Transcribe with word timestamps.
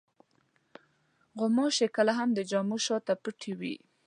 غوماشې 1.39 1.87
کله 1.95 2.11
هم 2.19 2.29
د 2.33 2.39
جامو 2.49 2.77
شاته 2.85 3.13
پټې 3.23 3.53
وي. 3.59 3.75